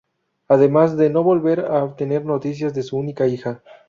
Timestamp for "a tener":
1.59-2.25